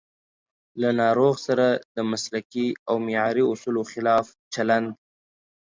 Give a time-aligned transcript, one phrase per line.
[0.81, 1.65] له ناروغ سره
[1.95, 4.89] د مسلکي او معیاري اصولو خلاف چلند